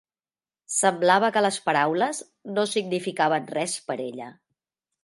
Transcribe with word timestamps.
Semblava 0.75 1.29
que 1.35 1.43
les 1.47 1.59
paraules 1.67 2.23
no 2.57 2.65
significaven 2.73 3.49
res 3.59 3.79
per 3.91 4.03
ella. 4.13 4.37